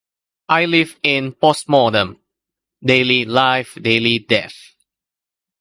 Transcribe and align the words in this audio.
I 0.49 0.65
live 0.65 0.95
in 1.03 1.33
postmortem... 1.33 2.17
daily 2.83 3.23
life, 3.25 3.75
daily 3.79 4.17
death. 4.17 4.73